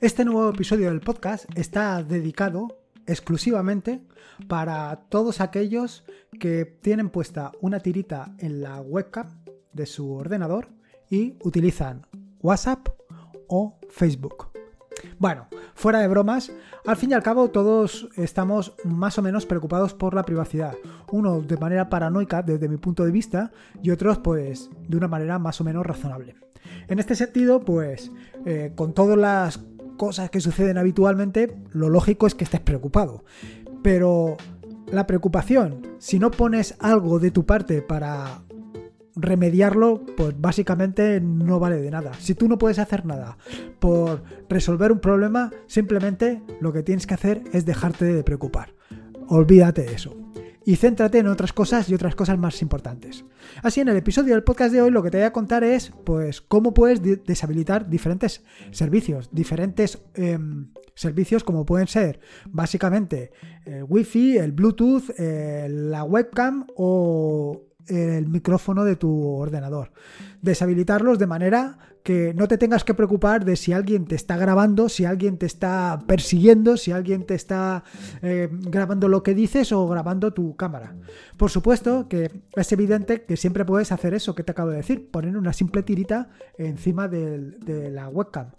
[0.00, 2.68] Este nuevo episodio del podcast está dedicado
[3.06, 4.00] exclusivamente
[4.48, 6.04] para todos aquellos
[6.38, 9.26] que tienen puesta una tirita en la webcam
[9.74, 10.68] de su ordenador
[11.10, 12.06] y utilizan
[12.40, 12.88] WhatsApp
[13.46, 14.48] o Facebook.
[15.18, 16.50] Bueno, fuera de bromas,
[16.86, 20.76] al fin y al cabo todos estamos más o menos preocupados por la privacidad.
[21.12, 25.38] Uno de manera paranoica desde mi punto de vista y otros pues de una manera
[25.38, 26.36] más o menos razonable.
[26.88, 28.10] En este sentido, pues
[28.44, 29.58] eh, con todas las
[30.00, 33.22] cosas que suceden habitualmente, lo lógico es que estés preocupado.
[33.82, 34.38] Pero
[34.90, 38.40] la preocupación, si no pones algo de tu parte para
[39.14, 42.12] remediarlo, pues básicamente no vale de nada.
[42.14, 43.36] Si tú no puedes hacer nada
[43.78, 48.72] por resolver un problema, simplemente lo que tienes que hacer es dejarte de preocupar.
[49.28, 50.16] Olvídate de eso.
[50.64, 53.24] Y céntrate en otras cosas y otras cosas más importantes.
[53.62, 55.92] Así, en el episodio del podcast de hoy lo que te voy a contar es,
[56.04, 63.32] pues, cómo puedes deshabilitar diferentes servicios, diferentes em, servicios como pueden ser, básicamente,
[63.64, 69.90] el Wi-Fi, el Bluetooth, eh, la webcam o el micrófono de tu ordenador.
[70.40, 74.88] Deshabilitarlos de manera que no te tengas que preocupar de si alguien te está grabando,
[74.88, 77.84] si alguien te está persiguiendo, si alguien te está
[78.22, 80.94] eh, grabando lo que dices o grabando tu cámara.
[81.36, 85.10] Por supuesto que es evidente que siempre puedes hacer eso que te acabo de decir,
[85.10, 88.52] poner una simple tirita encima de la webcam.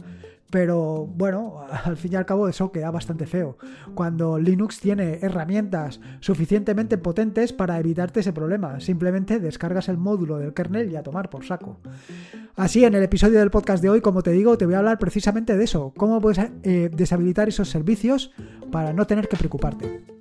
[0.51, 3.57] Pero bueno, al fin y al cabo eso queda bastante feo.
[3.95, 10.53] Cuando Linux tiene herramientas suficientemente potentes para evitarte ese problema, simplemente descargas el módulo del
[10.53, 11.79] kernel y a tomar por saco.
[12.55, 14.99] Así, en el episodio del podcast de hoy, como te digo, te voy a hablar
[14.99, 18.31] precisamente de eso, cómo puedes eh, deshabilitar esos servicios
[18.71, 20.20] para no tener que preocuparte.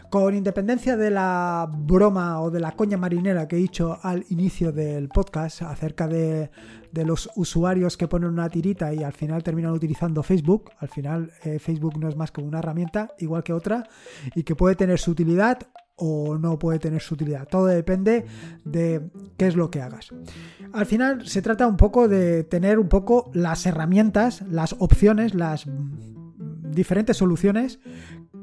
[0.11, 4.73] con independencia de la broma o de la coña marinera que he dicho al inicio
[4.73, 6.51] del podcast acerca de,
[6.93, 11.59] los usuarios que ponen una tirita y al final terminan utilizando Facebook, al final eh,
[11.59, 13.87] Facebook no es más que una herramienta igual que otra
[14.35, 15.59] y que puede tener su utilidad
[15.95, 17.47] o no puede tener su utilidad.
[17.47, 18.25] Todo depende
[18.65, 20.09] de qué es lo que hagas.
[20.73, 25.67] Al final se trata un poco de tener un poco las herramientas, las opciones, las
[26.69, 27.79] diferentes soluciones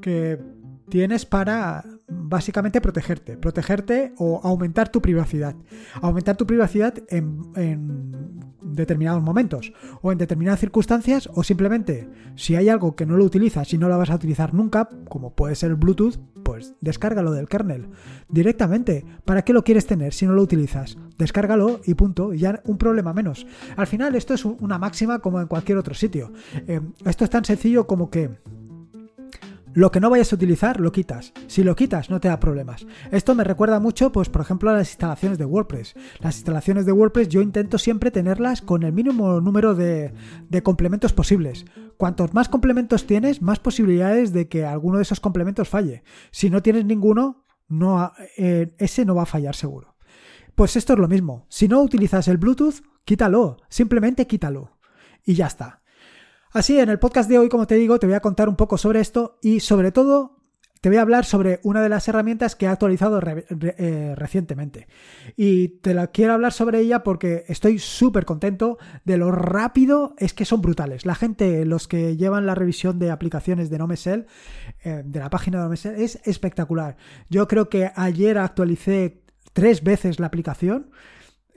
[0.00, 0.39] que
[0.88, 5.54] tienes para básicamente protegerte, protegerte o aumentar tu privacidad.
[6.00, 8.12] Aumentar tu privacidad en,
[8.60, 9.72] determinados momentos
[10.03, 13.88] o en determinadas circunstancias o simplemente si hay algo que no lo utilizas y no
[13.88, 17.88] lo vas a utilizar nunca, como puede ser Bluetooth, pues descárgalo del kernel
[18.28, 19.05] directamente.
[19.25, 20.97] ¿Para qué lo quieres tener si no lo utilizas?
[21.19, 23.47] Descárgalo y punto, y ya un problema menos.
[23.76, 26.32] Al final esto es una máxima como en cualquier otro sitio.
[26.66, 28.31] Eh, esto es tan sencillo como que
[29.75, 31.33] lo que no vayas a utilizar, lo quitas.
[31.47, 32.87] Si lo quitas, no te da problemas.
[33.12, 35.95] Esto me recuerda mucho, pues, por ejemplo, a las instalaciones de WordPress.
[36.21, 40.12] Las instalaciones de WordPress yo intento siempre tenerlas con el mínimo número de,
[40.62, 41.65] complementos posibles.
[41.97, 46.03] Cuantos más complementos tienes, más posibilidades de que alguno de esos complementos falle.
[46.31, 49.97] Si no tienes ninguno, no, eh, ese no va a fallar seguro.
[50.55, 51.47] Pues esto es lo mismo.
[51.49, 53.59] Si no utilizas el Bluetooth, quítalo.
[53.69, 54.79] Simplemente quítalo.
[55.25, 55.78] Y ya está.
[56.58, 58.78] Así, en el podcast de hoy, como te digo, te voy a contar un poco
[58.78, 60.42] sobre esto y sobre todo
[60.80, 64.88] te voy a hablar sobre una de las herramientas que he actualizado eh, recientemente.
[65.36, 70.34] Y te la quiero hablar sobre ella porque estoy súper contento de lo rápido, es
[70.34, 71.06] que son brutales.
[71.06, 74.26] La gente, los que llevan la revisión de aplicaciones de Nomesel,
[74.82, 76.96] eh, de la página de Nomesel, es espectacular.
[77.31, 79.22] Yo creo que ayer actualicé
[79.52, 80.90] tres veces la aplicación,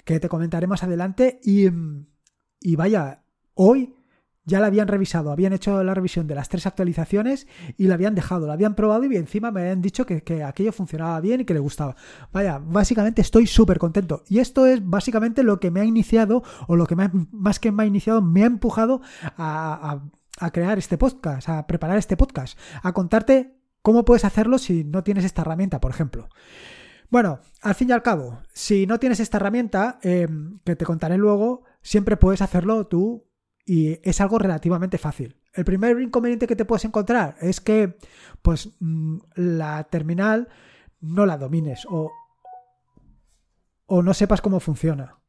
[0.06, 1.70] que te comentaré más adelante, y,
[2.60, 3.24] y vaya,
[3.56, 3.96] hoy
[4.44, 7.48] ya la habían revisado, habían hecho la revisión de las tres actualizaciones
[7.78, 11.20] y la habían dejado, la habían probado y encima me habían dicho que, aquello funcionaba
[11.20, 11.96] bien y que le gustaba.
[12.32, 14.24] Vaya, básicamente estoy súper contento.
[14.28, 17.84] Y esto es básicamente lo que me ha iniciado, o lo que más que me
[17.84, 19.02] ha iniciado, me ha empujado
[19.38, 20.02] a,
[20.52, 25.24] crear este podcast, a preparar este podcast, a contarte cómo puedes hacerlo si no tienes
[25.24, 26.30] esta herramienta, por ejemplo.
[27.12, 30.28] Bueno, al fin y al cabo, si no tienes esta herramienta, eh,
[30.64, 33.31] que te contaré luego, siempre puedes hacerlo tú
[33.66, 35.38] y es algo relativamente fácil.
[35.54, 37.98] El primer inconveniente que te puedes encontrar es que
[38.42, 40.50] pues mm, la terminal
[41.00, 42.12] no la domines o,
[43.86, 45.20] o no sepas cómo funciona.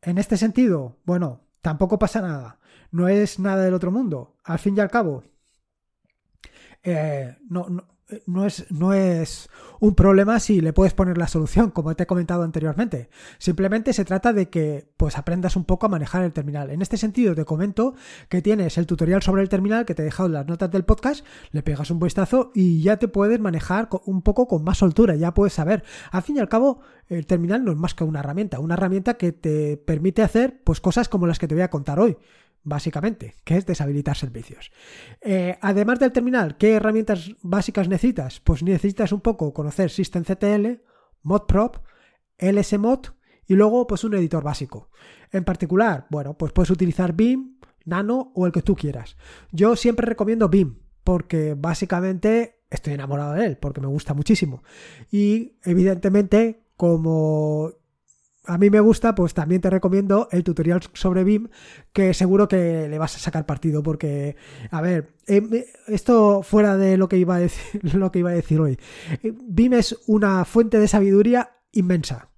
[0.00, 2.58] En este sentido, bueno, tampoco pasa nada.
[2.90, 4.36] No es nada del otro mundo.
[4.44, 5.24] Al fin y al cabo,
[6.82, 7.86] eh, no, no
[8.46, 9.48] es, no es
[9.80, 13.10] un problema si le puedes poner la solución, como te he comentado anteriormente.
[13.38, 16.70] Simplemente se trata de que pues aprendas un poco a manejar el terminal.
[16.70, 17.94] En este sentido, te comento
[18.28, 20.84] que tienes el tutorial sobre el terminal que te he dejado en las notas del
[20.84, 25.16] podcast, le pegas un vistazo y ya te puedes manejar un poco con más soltura,
[25.16, 25.82] ya puedes saber.
[26.10, 29.14] Al fin y al cabo, el terminal no es más que una herramienta, una herramienta
[29.14, 32.16] que te permite hacer pues cosas como las que te voy a contar hoy
[32.64, 34.70] básicamente, que es deshabilitar servicios.
[35.20, 38.40] Eh, además del terminal, ¿qué herramientas básicas necesitas?
[38.40, 40.82] Pues necesitas un poco conocer systemctl,
[41.22, 41.76] modprop,
[42.38, 43.06] lsmod
[43.46, 44.90] y luego pues un editor básico.
[45.30, 49.16] En particular, bueno, pues puedes utilizar Vim, Nano o el que tú quieras.
[49.50, 54.62] Yo siempre recomiendo Vim porque básicamente estoy enamorado de él, porque me gusta muchísimo.
[55.10, 57.72] Y evidentemente, como
[58.44, 61.48] a mí me gusta, pues también te recomiendo el tutorial sobre BIM,
[61.92, 64.36] que seguro que le vas a sacar partido, porque,
[64.70, 68.34] a ver, eh, esto fuera de lo que iba a decir, lo que iba a
[68.34, 68.78] decir hoy.
[69.22, 72.30] BIM es una fuente de sabiduría inmensa.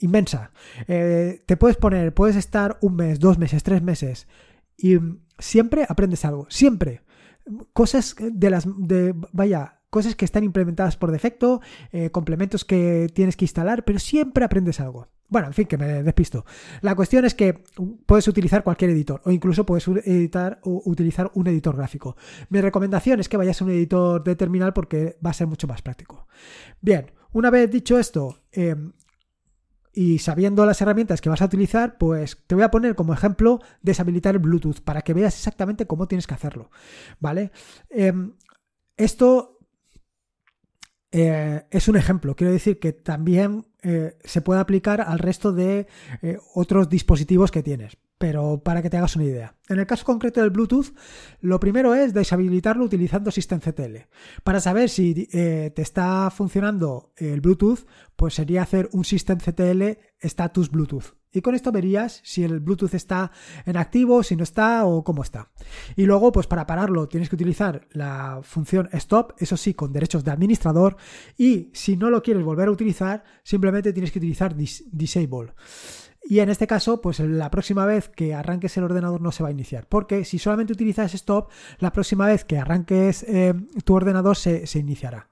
[0.00, 0.52] Inmensa.
[0.86, 4.28] Eh, te puedes poner, puedes estar un mes, dos meses, tres meses,
[4.76, 4.98] y
[5.38, 6.46] siempre aprendes algo.
[6.50, 7.02] Siempre.
[7.72, 8.66] Cosas de las.
[8.66, 9.14] de.
[9.32, 11.60] vaya cosas que están implementadas por defecto,
[11.92, 15.08] eh, complementos que tienes que instalar, pero siempre aprendes algo.
[15.28, 16.46] Bueno, en fin, que me despisto.
[16.80, 17.62] La cuestión es que
[18.06, 22.16] puedes utilizar cualquier editor o incluso puedes editar o utilizar un editor gráfico.
[22.48, 25.66] Mi recomendación es que vayas a un editor de terminal porque va a ser mucho
[25.66, 26.26] más práctico.
[26.80, 28.92] Bien, una vez dicho esto em,
[29.92, 33.60] y sabiendo las herramientas que vas a utilizar, pues te voy a poner como ejemplo
[33.82, 36.70] deshabilitar el Bluetooth para que veas exactamente cómo tienes que hacerlo.
[37.20, 37.52] ¿Vale?
[37.90, 38.32] Em,
[38.96, 39.57] esto
[41.10, 42.36] eh, es un ejemplo.
[42.36, 45.86] Quiero decir que también eh, se puede aplicar al resto de
[46.22, 47.96] eh, otros dispositivos que tienes.
[48.18, 49.54] Pero para que te hagas una idea.
[49.68, 50.92] En el caso concreto del Bluetooth,
[51.40, 53.96] lo primero es deshabilitarlo utilizando systemctl.
[54.42, 61.17] Para saber si te está funcionando el Bluetooth, pues sería hacer un systemctl status Bluetooth.
[61.32, 63.30] Y con esto verías si el Bluetooth está
[63.66, 65.50] en activo, si no está o cómo está.
[65.94, 70.24] Y luego, pues para pararlo tienes que utilizar la función stop, eso sí, con derechos
[70.24, 70.96] de administrador.
[71.36, 75.28] Y si no lo quieres volver a utilizar, simplemente tienes que utilizar disable.
[76.22, 79.48] Y en este caso, pues la próxima vez que arranques el ordenador no se va
[79.48, 79.86] a iniciar.
[79.88, 83.54] Porque si solamente utilizas stop, la próxima vez que arranques eh,
[83.84, 85.30] tu ordenador se, se iniciará.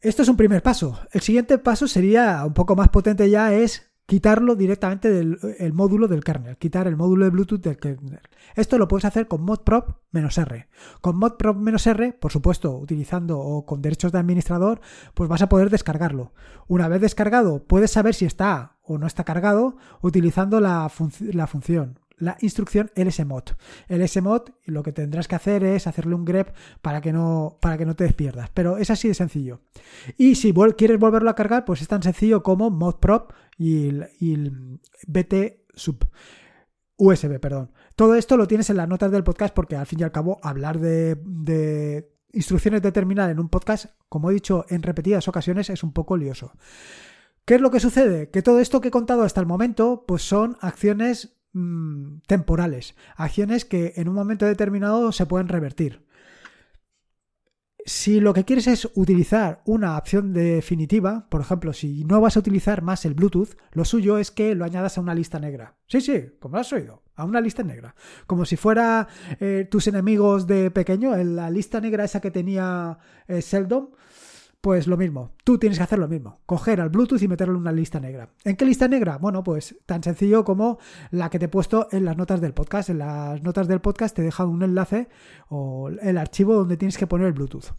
[0.00, 0.98] Esto es un primer paso.
[1.12, 6.24] El siguiente paso sería un poco más potente ya, es quitarlo directamente del módulo del
[6.24, 8.20] kernel, quitar el módulo de Bluetooth del kernel.
[8.54, 10.68] Esto lo puedes hacer con modprop-r.
[11.00, 14.80] Con modprop-r, por supuesto, utilizando o con derechos de administrador,
[15.14, 16.32] pues vas a poder descargarlo.
[16.68, 20.90] Una vez descargado, puedes saber si está o no está cargado utilizando la,
[21.20, 23.42] la función la instrucción lsmod.
[23.88, 27.84] lsmod lo que tendrás que hacer es hacerle un grep para que no, para que
[27.84, 28.48] no te despierdas.
[28.54, 29.60] Pero es así de sencillo.
[30.16, 35.66] Y si quieres volverlo a cargar, pues es tan sencillo como modprop y el, bt
[35.74, 36.06] sub.
[36.96, 37.72] USB, perdón.
[37.96, 40.38] Todo esto lo tienes en las notas del podcast porque al fin y al cabo
[40.44, 45.70] hablar de, de instrucciones de terminal en un podcast, como he dicho en repetidas ocasiones,
[45.70, 46.52] es un poco lioso.
[47.44, 48.30] ¿Qué es lo que sucede?
[48.30, 53.66] Que todo esto que he contado hasta el momento, pues son acciones Mm, temporales, acciones
[53.66, 56.02] que en un momento determinado se pueden revertir.
[57.84, 62.40] Si lo que quieres es utilizar una opción definitiva, por ejemplo, si no vas a
[62.40, 65.76] utilizar más el Bluetooth, lo suyo es que lo añadas a una lista negra.
[65.88, 67.96] Sí, sí, como lo has oído, a una lista negra.
[68.26, 69.08] Como si fuera
[69.40, 73.88] eh, tus enemigos de pequeño, en la lista negra esa que tenía eh, Seldom,
[74.62, 77.62] pues lo mismo, tú tienes que hacer lo mismo, coger al Bluetooth y meterlo en
[77.62, 78.32] una lista negra.
[78.44, 79.18] ¿En qué lista negra?
[79.18, 80.78] Bueno, pues tan sencillo como
[81.10, 82.88] la que te he puesto en las notas del podcast.
[82.88, 85.08] En las notas del podcast te he dejado un enlace
[85.48, 87.74] o el archivo donde tienes que poner el Bluetooth.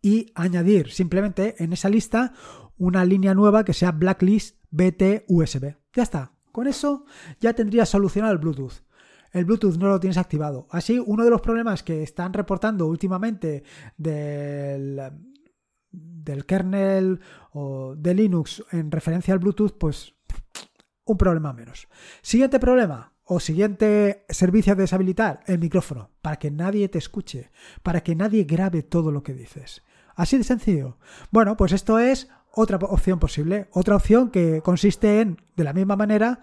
[0.00, 2.32] Y añadir simplemente en esa lista
[2.78, 5.76] una línea nueva que sea blacklist BT USB.
[5.92, 6.32] Ya está.
[6.50, 7.04] Con eso
[7.40, 8.82] ya tendrías solucionado el Bluetooth
[9.32, 10.66] el Bluetooth no lo tienes activado.
[10.70, 13.64] Así, uno de los problemas que están reportando últimamente
[13.96, 15.00] del,
[16.24, 17.20] del kernel
[17.52, 20.14] o de Linux en referencia al Bluetooth, pues
[21.04, 21.88] un problema menos.
[22.22, 27.50] Siguiente problema o siguiente servicio a deshabilitar, el micrófono, para que nadie te escuche,
[27.82, 29.82] para que nadie grabe todo lo que dices.
[30.14, 30.98] Así de sencillo.
[31.30, 33.68] Bueno, pues esto es otra opción posible.
[33.72, 36.40] Otra opción que consiste en, de la misma manera,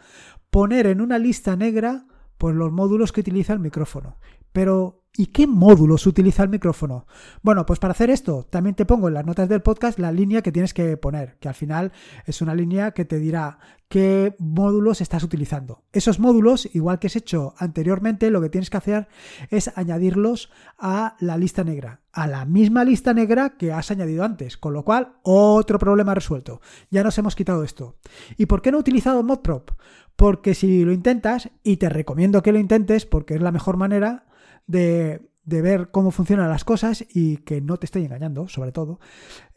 [0.49, 2.05] poner en una lista negra
[2.37, 4.17] pues, los módulos que utiliza el micrófono.
[4.51, 7.07] Pero ¿Y qué módulos utiliza el micrófono?
[7.41, 10.41] Bueno, pues para hacer esto, también te pongo en las notas del podcast la línea
[10.41, 11.91] que tienes que poner, que al final
[12.25, 15.83] es una línea que te dirá qué módulos estás utilizando.
[15.91, 19.07] Esos módulos, igual que has hecho anteriormente, lo que tienes que hacer
[19.49, 24.57] es añadirlos a la lista negra, a la misma lista negra que has añadido antes,
[24.57, 26.61] con lo cual otro problema resuelto.
[26.91, 27.97] Ya nos hemos quitado esto.
[28.37, 29.71] ¿Y por qué no he utilizado ModProp?
[30.15, 34.28] Porque si lo intentas, y te recomiendo que lo intentes porque es la mejor manera,
[34.69, 38.99] de, ver cómo funcionan las cosas y que no te estoy engañando, sobre todo,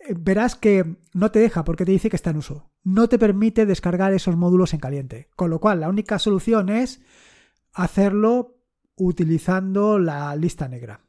[0.01, 2.71] eh, verás que no te deja porque te dice que está en uso.
[2.83, 5.29] No te permite descargar esos módulos en caliente.
[5.37, 7.03] Con lo cual, la única solución es
[7.73, 8.57] hacerlo
[8.97, 11.03] utilizando la lista negra.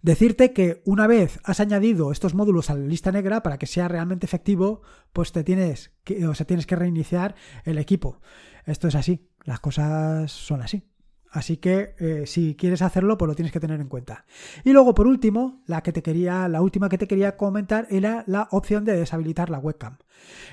[0.00, 3.88] Decirte que una vez has añadido estos módulos a la lista negra, para que sea
[3.88, 5.92] realmente efectivo, pues te tienes
[6.28, 8.20] o sea, tienes que reiniciar el equipo.
[8.64, 10.91] Esto es así, las cosas son así.
[11.32, 14.26] Así que eh, si quieres hacerlo, pues lo tienes que tener en cuenta.
[14.64, 18.22] Y luego, por último, la que te quería, la última que te quería comentar era
[18.26, 19.96] la opción de deshabilitar la webcam.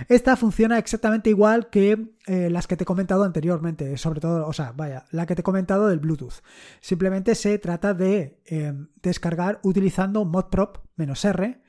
[0.08, 4.54] Esta funciona exactamente igual que eh, las que te he comentado anteriormente, sobre todo, o
[4.54, 6.42] sea, vaya, la que te he comentado del Bluetooth.
[6.80, 11.62] Simplemente se trata de em, descargar utilizando modprop-r.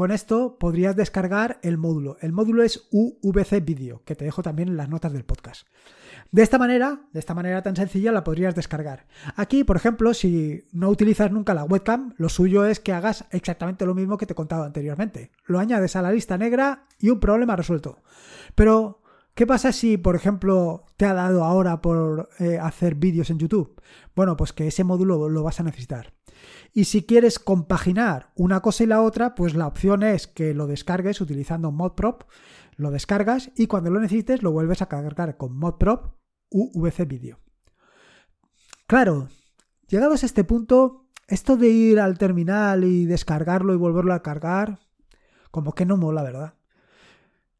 [0.00, 2.16] Con esto podrías descargar el módulo.
[2.22, 5.66] El módulo es UVC Video, que te dejo también en las notas del podcast.
[6.32, 9.06] De esta manera, de esta manera tan sencilla, la podrías descargar.
[9.36, 13.84] Aquí, por ejemplo, si no utilizas nunca la webcam, lo suyo es que hagas exactamente
[13.84, 15.32] lo mismo que te he contado anteriormente.
[15.44, 17.98] Lo añades a la lista negra y un problema resuelto.
[18.54, 19.02] Pero,
[19.34, 23.78] ¿qué pasa si, por ejemplo, te ha dado ahora por eh, hacer vídeos en YouTube?
[24.16, 26.14] Bueno, pues que ese módulo lo vas a necesitar.
[26.72, 30.66] Y si quieres compaginar una cosa y la otra, pues la opción es que lo
[30.66, 32.24] descargues utilizando ModProp,
[32.76, 36.14] lo descargas y cuando lo necesites lo vuelves a cargar con ModProp
[36.50, 37.40] UVC Video.
[38.86, 39.28] Claro,
[39.88, 44.80] llegados a este punto, esto de ir al terminal y descargarlo y volverlo a cargar,
[45.50, 46.54] como que no mola, ¿verdad?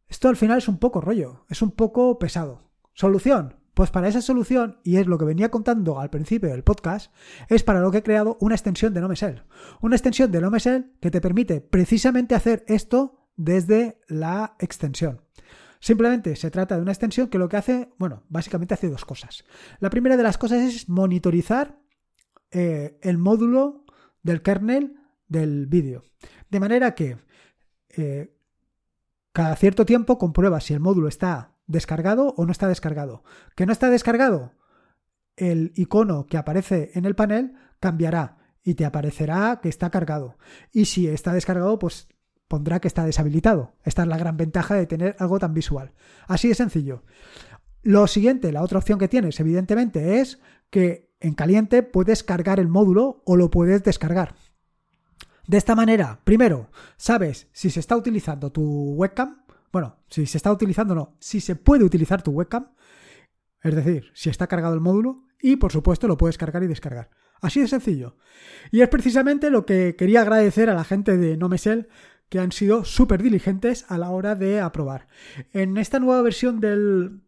[0.09, 2.59] Esto al final es un poco rollo, es un poco pesado.
[2.95, 3.60] ¿Solución?
[3.75, 7.13] Pues para esa solución, y es lo que venía contando al principio del podcast,
[7.49, 9.45] es para lo que he creado una extensión de NoMesel.
[9.81, 15.23] Una extensión de NoMesel que te permite precisamente hacer esto desde la extensión.
[15.81, 19.45] Simplemente se trata de una extensión que lo que hace, bueno, básicamente hace dos cosas.
[19.79, 21.79] La primera de las cosas es monitorizar
[22.51, 23.85] eh, el módulo
[24.23, 24.97] del kernel
[25.27, 26.03] del vídeo.
[26.51, 27.17] De manera que
[27.97, 28.37] eh,
[29.33, 33.23] cada cierto tiempo comprueba si el módulo está descargado o no está descargado.
[33.55, 34.53] ¿Que no está descargado?
[35.37, 40.37] El icono que aparece en el panel cambiará y te aparecerá que está cargado.
[40.73, 42.09] Y si está descargado, pues
[42.49, 43.75] pondrá que está deshabilitado.
[43.85, 45.93] Esta es la gran ventaja de tener algo tan visual.
[46.27, 47.05] Así de sencillo.
[47.83, 52.69] Lo siguiente, la otra opción que tienes, evidentemente, es que en caliente puedes cargar el
[52.69, 54.35] módulo o lo puedes descargar.
[55.47, 59.45] De esta manera, primero, sabes si se está utilizando tu webcam.
[59.73, 62.73] Bueno, si se está utilizando no, si se puede utilizar tu webcam.
[63.63, 65.25] Es decir, si está cargado el módulo.
[65.43, 67.11] Y por supuesto lo puedes cargar y descargar.
[67.41, 68.17] Así de sencillo.
[68.71, 71.89] Y es precisamente lo que quería agradecer a la gente de Nomesel
[72.29, 75.09] que han sido súper diligentes a la hora de aprobar.
[75.53, 77.23] En esta nueva versión del,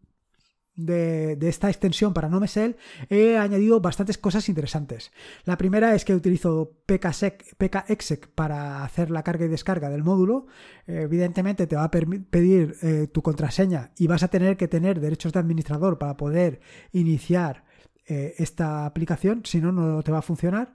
[0.74, 2.76] de, esta extensión para NoMesel
[3.08, 5.12] he añadido bastantes cosas interesantes.
[5.44, 10.46] La primera es que utilizo pkexec para hacer la carga y descarga del módulo.
[10.86, 15.32] evidentemente te va a pedir eh, tu contraseña y vas a tener que tener derechos
[15.32, 16.60] de administrador para poder
[16.92, 17.64] iniciar
[18.06, 20.74] eh, esta aplicación, si no, no te va a funcionar.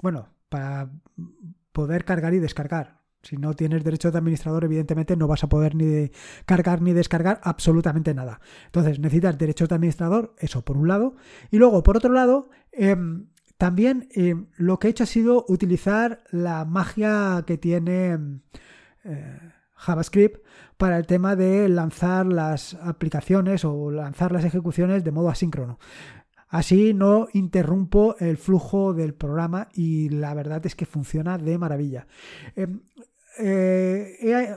[0.00, 0.90] Bueno, para
[1.72, 5.74] poder cargar y descargar si no tienes derecho de administrador, evidentemente no vas a poder
[5.74, 6.10] ni
[6.44, 8.40] cargar ni descargar absolutamente nada.
[8.66, 11.14] Entonces necesitas derechos de administrador, eso por un lado.
[11.50, 13.26] Y luego, por otro lado, em,
[13.58, 18.40] también em, lo que he hecho ha sido utilizar la magia que tiene em,
[19.04, 20.44] eh, JavaScript
[20.76, 25.78] para el tema de lanzar las aplicaciones o lanzar las ejecuciones de modo asíncrono.
[26.48, 32.06] Así no interrumpo el flujo del programa y la verdad es que funciona de maravilla.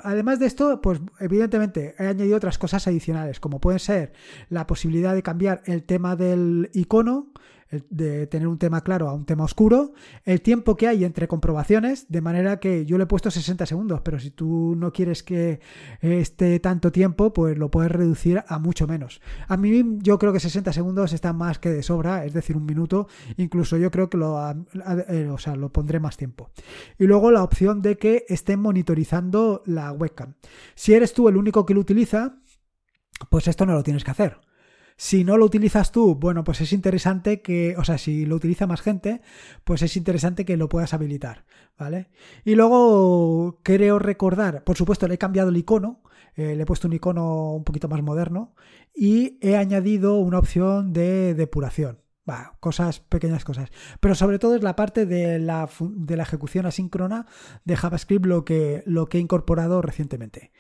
[0.04, 4.14] Además de esto, pues evidentemente he añadido otras cosas adicionales, como pueden ser
[4.50, 7.32] la posibilidad de cambiar el tema del icono,
[7.90, 9.94] de tener un tema claro a un tema oscuro,
[10.24, 14.02] el tiempo que hay entre comprobaciones, de manera que yo le he puesto 60 segundos,
[14.02, 15.60] pero si tú no quieres que
[16.02, 19.22] esté tanto tiempo, pues lo puedes reducir a mucho menos.
[19.48, 22.66] A mí yo creo que 60 segundos está más que de sobra, es decir, un
[22.66, 23.08] minuto,
[23.38, 24.40] incluso yo creo que lo,
[25.10, 26.52] eh, o sea, lo pondré más tiempo.
[27.00, 30.36] Y luego la opción de que estén monitorizando la webcam.
[30.76, 32.38] Si eres tú el único que lo utiliza,
[33.30, 34.40] pues esto no lo tienes que hacer.
[34.98, 38.66] Si no lo utilizas tú, bueno, pues es interesante que, o sea, si lo utiliza
[38.66, 39.22] más gente,
[39.66, 41.46] pues es interesante que lo puedas habilitar,
[41.78, 42.10] ¿vale?
[42.46, 46.02] Y luego creo recordar, por supuesto, le he cambiado el icono,
[46.36, 48.56] eh, le he puesto un icono un poquito más moderno
[48.94, 52.00] y he añadido una opción de depuración.
[52.28, 53.70] Va, cosas, pequeñas cosas.
[54.00, 57.28] Pero sobre todo es la parte de la, de la ejecución asíncrona
[57.66, 60.52] de JavaScript lo que, lo que he incorporado recientemente.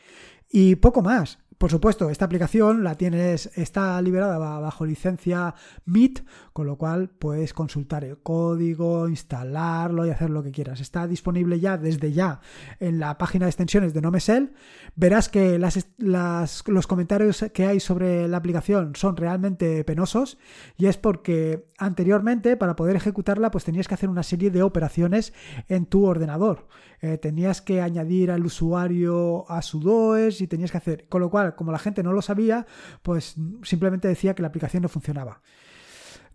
[0.47, 1.39] Y poco más.
[1.57, 6.19] Por supuesto, esta aplicación la tienes, está liberada bajo licencia MIT,
[6.51, 10.81] con lo cual puedes consultar el código, instalarlo y hacer lo que quieras.
[10.81, 12.41] Está disponible ya desde ya
[12.79, 14.53] en la página de extensiones de Nomesel.
[14.95, 15.57] Verás que
[15.97, 20.37] los comentarios que hay sobre la aplicación son realmente penosos
[20.77, 25.33] y es porque anteriormente para poder ejecutarla pues tenías que hacer una serie de operaciones
[25.67, 26.67] en tu ordenador.
[27.01, 31.29] Eh, tenías que añadir al usuario a su DOES y tenías que hacer, con lo
[31.29, 32.65] cual como la gente no lo sabía,
[33.03, 35.41] pues simplemente decía que la aplicación no funcionaba.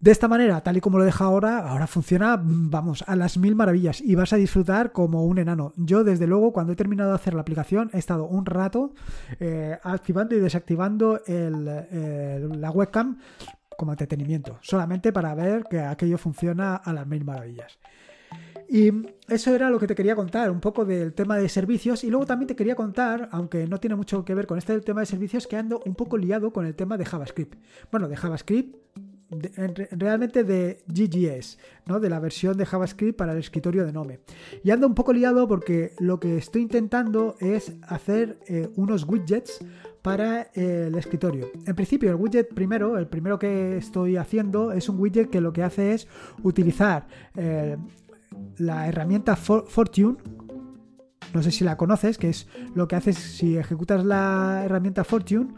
[0.00, 3.54] De esta manera, tal y como lo deja ahora, ahora funciona, vamos, a las mil
[3.54, 5.74] maravillas y vas a disfrutar como un enano.
[5.76, 8.94] Yo, desde luego, cuando he terminado de hacer la aplicación, he estado un rato
[9.40, 13.18] eh, activando y desactivando la webcam
[13.76, 17.78] como entretenimiento, solamente para ver que aquello funciona a las mil maravillas.
[18.72, 18.92] Y
[19.26, 22.04] eso era lo que te quería contar, un poco del tema de servicios.
[22.04, 25.00] Y luego también te quería contar, aunque no tiene mucho que ver con este tema
[25.00, 27.58] de servicios, que ando un poco liado con el tema de JavaScript.
[27.90, 28.76] Bueno, de JavaScript,
[29.90, 31.98] realmente de GGS, ¿no?
[31.98, 34.20] de la versión de JavaScript para el escritorio de Nome.
[34.62, 39.64] Y ando un poco liado porque lo que estoy intentando es hacer eh, unos widgets
[40.00, 41.48] para eh, el escritorio.
[41.66, 45.52] En principio, el widget primero, el primero que estoy haciendo, es un widget que lo
[45.52, 46.06] que hace es
[46.44, 47.76] utilizar eh,
[48.56, 50.18] la herramienta Fortune,
[51.32, 55.54] no sé si la conoces, que es lo que haces si ejecutas la herramienta Fortune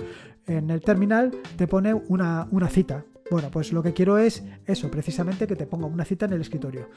[0.46, 3.04] en el terminal, te pone una, cita.
[3.30, 6.40] Bueno, pues lo que quiero es eso, precisamente que te ponga una cita en el
[6.40, 6.88] escritorio.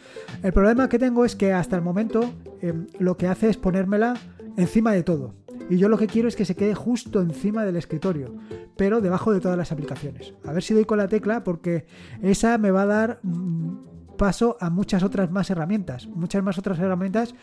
[0.43, 4.15] El problema que tengo es que hasta el momento em, lo que hace es ponérmela
[4.57, 5.35] encima de todo.
[5.69, 8.35] Y yo lo que quiero es que se quede justo encima del escritorio,
[8.75, 10.33] pero debajo de todas las aplicaciones.
[10.43, 11.85] A ver si doy con la tecla porque
[12.21, 16.79] esa me va a dar mm, paso a muchas otras más herramientas, muchas más otras
[16.79, 17.35] herramientas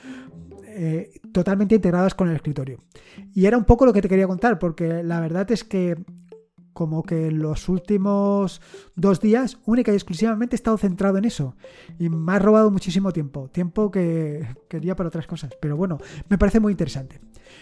[0.67, 2.79] eh, totalmente integradas con el escritorio.
[3.35, 5.97] Y era un poco lo que te quería contar, porque la verdad es que
[6.73, 8.61] como que en los últimos
[8.97, 11.55] dos días única y exclusivamente he estado centrado en eso
[11.99, 16.39] y me ha robado muchísimo tiempo, tiempo que quería para otras cosas, pero bueno, me
[16.39, 17.21] parece muy interesante.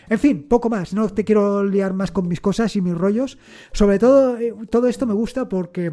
[0.09, 3.39] En fin, poco más, no te quiero liar más con mis cosas y mis rollos,
[3.73, 5.93] sobre todo eh, todo esto me gusta porque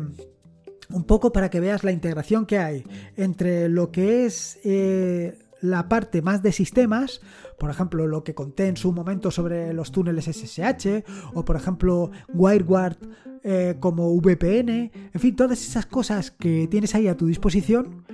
[0.89, 2.83] un poco para que veas la integración que hay
[3.15, 7.21] entre lo que es eh, la parte más de sistemas,
[7.57, 12.11] por ejemplo, lo que conté en su momento sobre los túneles SSH, o por ejemplo,
[12.33, 12.97] WireGuard
[13.43, 18.05] eh, como VPN, en fin, todas esas cosas que tienes ahí a tu disposición,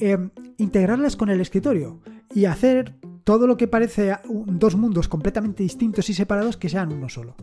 [0.00, 2.00] eh, integrarlas con el escritorio
[2.34, 7.08] y hacer todo lo que parece dos mundos completamente distintos y separados que sean uno
[7.08, 7.36] solo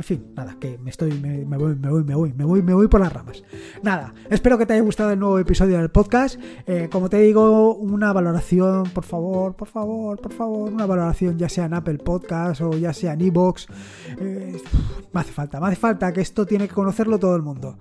[0.00, 2.72] en fin, nada, que me estoy, me, voy, me voy, me voy, me voy, me
[2.72, 3.42] voy por las ramas.
[3.82, 6.40] Nada, espero que te haya gustado el nuevo episodio del podcast.
[6.66, 11.50] Eh, como te digo, una valoración, por favor, por favor, por favor, una valoración, ya
[11.50, 13.66] sea en Apple Podcast o ya sea en Evox.
[14.18, 14.56] Eh,
[15.12, 17.78] me hace falta, me hace falta que esto tiene que conocerlo todo el mundo.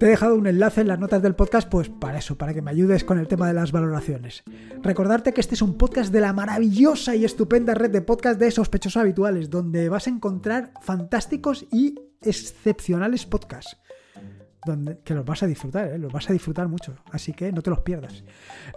[0.00, 2.62] Te he dejado un enlace en las notas del podcast, pues para eso, para que
[2.62, 4.42] me ayudes con el tema de las valoraciones.
[4.82, 8.50] Recordarte que este es un podcast de la maravillosa y estupenda red de podcast de
[8.50, 13.76] sospechosos habituales, donde vas a encontrar fantásticos y excepcionales podcasts.
[14.64, 15.98] Donde, que los vas a disfrutar, ¿eh?
[15.98, 18.24] los vas a disfrutar mucho, así que no te los pierdas.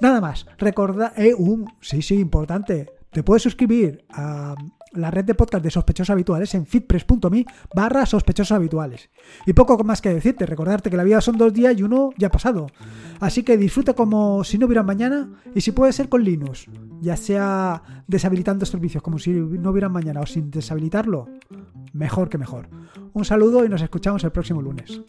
[0.01, 1.33] Nada más, recuerda, eh,
[1.79, 4.55] sí, sí, importante, te puedes suscribir a
[4.91, 7.45] la red de podcast de sospechosos habituales en fitpress.me
[7.75, 9.09] barra sospechosos habituales.
[9.45, 12.27] Y poco más que decirte, recordarte que la vida son dos días y uno ya
[12.27, 12.67] ha pasado.
[13.19, 16.67] Así que disfruta como si no hubiera mañana y si puede ser con Linux,
[17.01, 21.27] ya sea deshabilitando servicios como si no hubiera mañana o sin deshabilitarlo,
[21.93, 22.69] mejor que mejor.
[23.13, 25.01] Un saludo y nos escuchamos el próximo lunes.